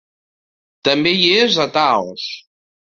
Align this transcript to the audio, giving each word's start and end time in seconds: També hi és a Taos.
També 0.89 1.13
hi 1.21 1.29
és 1.45 1.61
a 1.67 1.71
Taos. 1.79 2.29